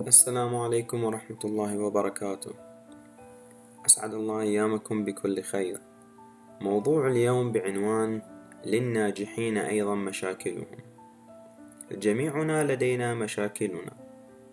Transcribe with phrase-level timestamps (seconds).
[0.00, 2.52] السلام عليكم ورحمة الله وبركاته.
[3.86, 5.80] أسعد الله أيامكم بكل خير.
[6.60, 8.22] موضوع اليوم بعنوان
[8.66, 10.76] للناجحين أيضا مشاكلهم.
[11.92, 13.92] جميعنا لدينا مشاكلنا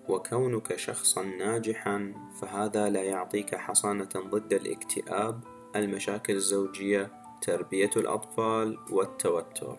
[0.10, 5.39] وكونك شخصا ناجحا فهذا لا يعطيك حصانة ضد الاكتئاب
[5.75, 9.78] المشاكل الزوجية تربية الأطفال والتوتر.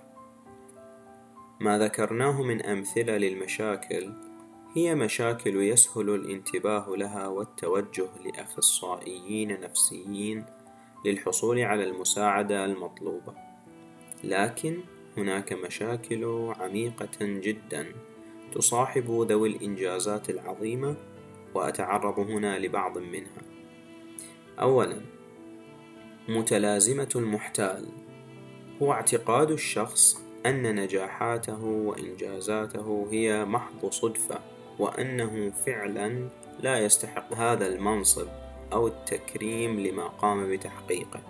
[1.60, 4.33] ما ذكرناه من أمثلة للمشاكل
[4.76, 10.44] هي مشاكل يسهل الانتباه لها والتوجه لأخصائيين نفسيين
[11.04, 13.34] للحصول على المساعدة المطلوبة.
[14.24, 14.80] لكن
[15.16, 16.24] هناك مشاكل
[16.60, 17.86] عميقة جدا
[18.52, 20.96] تصاحب ذوي الإنجازات العظيمة
[21.54, 23.42] وأتعرض هنا لبعض منها.
[24.60, 25.00] أولا
[26.28, 27.88] متلازمة المحتال.
[28.82, 34.54] هو اعتقاد الشخص أن نجاحاته وإنجازاته هي محض صدفة.
[34.78, 36.28] وأنه فعلا
[36.60, 38.26] لا يستحق هذا المنصب
[38.72, 41.20] أو التكريم لما قام بتحقيقه.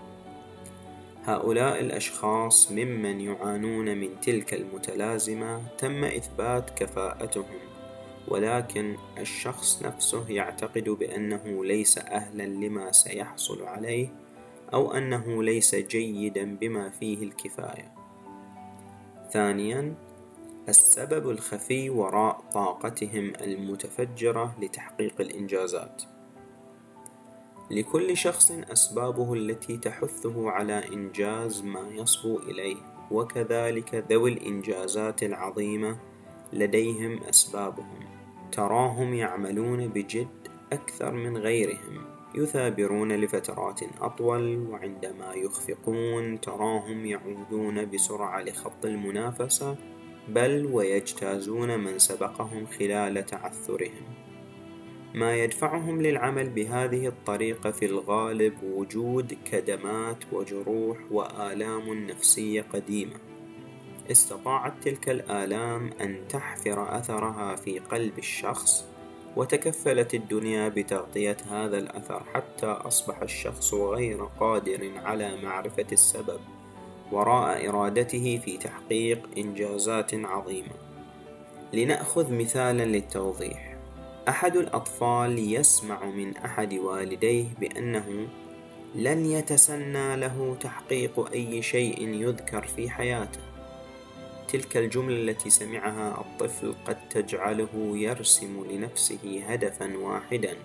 [1.24, 7.58] هؤلاء الأشخاص ممن يعانون من تلك المتلازمة تم إثبات كفاءتهم
[8.28, 14.08] ولكن الشخص نفسه يعتقد بأنه ليس أهلا لما سيحصل عليه
[14.74, 17.92] أو أنه ليس جيدا بما فيه الكفاية.
[19.32, 19.94] ثانيا
[20.68, 26.02] السبب الخفي وراء طاقتهم المتفجرة لتحقيق الإنجازات.
[27.70, 32.76] لكل شخص أسبابه التي تحثه على إنجاز ما يصبو إليه
[33.10, 35.96] وكذلك ذوي الإنجازات العظيمة
[36.52, 38.14] لديهم أسبابهم.
[38.52, 40.28] تراهم يعملون بجد
[40.72, 49.76] أكثر من غيرهم يثابرون لفترات أطول وعندما يخفقون تراهم يعودون بسرعة لخط المنافسة
[50.28, 54.24] بل ويجتازون من سبقهم خلال تعثرهم.
[55.14, 63.16] ما يدفعهم للعمل بهذه الطريقة في الغالب وجود كدمات وجروح وآلام نفسية قديمة.
[64.10, 68.84] استطاعت تلك الآلام أن تحفر أثرها في قلب الشخص
[69.36, 76.40] وتكفلت الدنيا بتغطية هذا الأثر حتى أصبح الشخص غير قادر على معرفة السبب.
[77.12, 80.74] وراء إرادته في تحقيق إنجازات عظيمة.
[81.72, 83.76] لنأخذ مثالا للتوضيح.
[84.28, 88.28] أحد الأطفال يسمع من أحد والديه بأنه
[88.94, 93.40] لن يتسنى له تحقيق أي شيء يذكر في حياته.
[94.48, 100.56] تلك الجملة التي سمعها الطفل قد تجعله يرسم لنفسه هدفا واحدا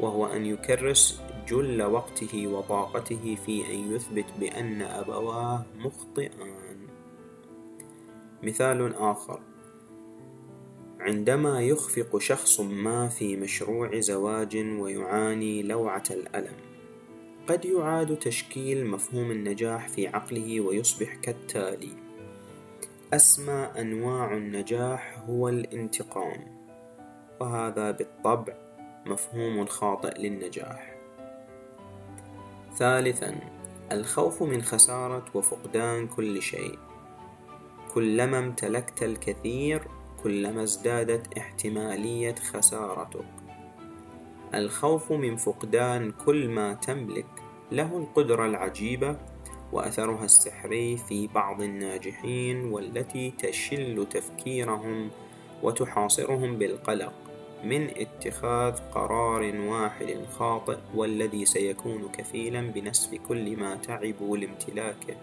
[0.00, 6.86] وهو أن يكرس جل وقته وطاقته في أن يثبت بأن أبواه مخطئان
[8.42, 9.40] مثال آخر.
[11.00, 16.56] عندما يخفق شخص ما في مشروع زواج ويعاني لوعة الألم
[17.46, 21.92] قد يعاد تشكيل مفهوم النجاح في عقله ويصبح كالتالي.
[23.12, 26.66] أسمى أنواع النجاح هو الانتقام
[27.40, 28.54] وهذا بالطبع
[29.06, 30.95] مفهوم خاطئ للنجاح.
[32.76, 33.34] ثالثا
[33.92, 36.78] الخوف من خسارة وفقدان كل شيء.
[37.94, 39.82] كلما امتلكت الكثير
[40.22, 43.24] كلما ازدادت احتمالية خسارتك.
[44.54, 47.26] الخوف من فقدان كل ما تملك
[47.72, 49.16] له القدرة العجيبة
[49.72, 55.10] وأثرها السحري في بعض الناجحين والتي تشل تفكيرهم
[55.62, 57.25] وتحاصرهم بالقلق.
[57.68, 65.16] من اتخاذ قرار واحد خاطئ والذي سيكون كفيلا بنسف كل ما تعبوا لامتلاكه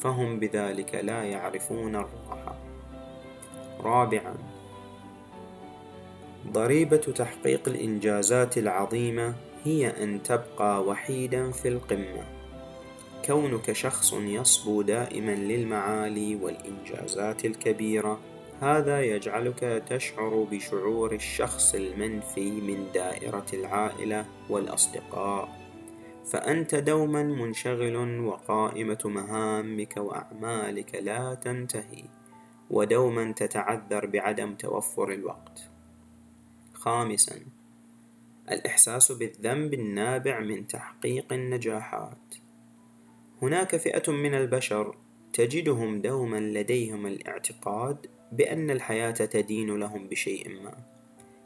[0.00, 2.56] فهم بذلك لا يعرفون الراحة.
[3.80, 4.34] رابعا
[6.52, 9.34] ضريبة تحقيق الإنجازات العظيمة
[9.64, 12.24] هي أن تبقى وحيدا في القمة.
[13.24, 18.18] كونك شخص يصبو دائما للمعالي والإنجازات الكبيرة
[18.60, 25.60] هذا يجعلك تشعر بشعور الشخص المنفي من دائرة العائلة والأصدقاء.
[26.24, 32.04] فأنت دوما منشغل وقائمة مهامك وأعمالك لا تنتهي
[32.70, 35.70] ودوما تتعذر بعدم توفر الوقت.
[36.74, 37.40] خامسا
[38.50, 42.34] الإحساس بالذنب النابع من تحقيق النجاحات.
[43.42, 44.96] هناك فئة من البشر
[45.32, 50.74] تجدهم دوما لديهم الاعتقاد بأن الحياة تدين لهم بشيء ما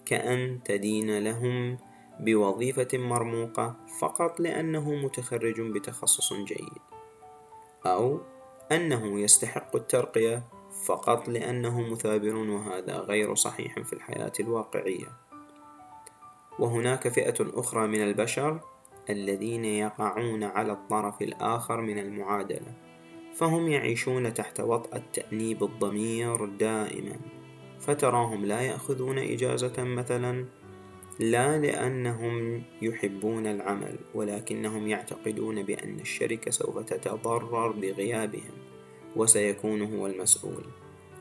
[0.06, 1.78] كأن تدين لهم
[2.20, 6.82] بوظيفة مرموقة فقط لأنه متخرج بتخصص جيد
[7.86, 8.20] أو
[8.72, 10.42] أنه يستحق الترقية
[10.86, 15.08] فقط لأنه مثابر وهذا غير صحيح في الحياة الواقعية.
[16.58, 18.60] وهناك فئة أخرى من البشر
[19.10, 22.72] الذين يقعون على الطرف الآخر من المعادلة
[23.34, 27.16] فهم يعيشون تحت وطأة تأنيب الضمير دائما
[27.80, 30.44] فتراهم لا يأخذون إجازة مثلا
[31.20, 38.54] لا لأنهم يحبون العمل ولكنهم يعتقدون بأن الشركة سوف تتضرر بغيابهم
[39.16, 40.64] وسيكون هو المسؤول.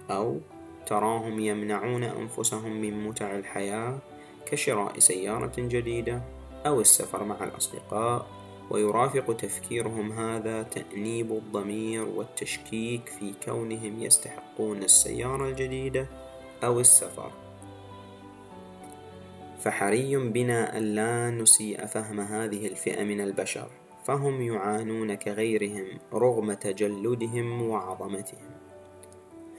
[0.09, 0.39] أو
[0.85, 3.99] تراهم يمنعون أنفسهم من متع الحياة
[4.45, 6.21] كشراء سيارة جديدة
[6.65, 8.42] أو السفر مع الأصدقاء.
[8.69, 16.07] ويرافق تفكيرهم هذا تأنيب الضمير والتشكيك في كونهم يستحقون السيارة الجديدة
[16.63, 17.31] أو السفر.
[19.59, 23.69] فحري بنا أن لا نسيء فهم هذه الفئة من البشر
[24.05, 28.51] فهم يعانون كغيرهم رغم تجلدهم وعظمتهم.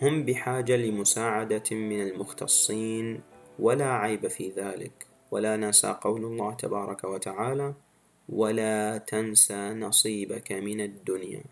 [0.03, 3.21] هم بحاجة لمساعدة من المختصين
[3.59, 5.07] ولا عيب في ذلك.
[5.31, 7.75] ولا ننسى قول الله تبارك وتعالى
[8.29, 11.43] ولا تنسى نصيبك من الدنيا.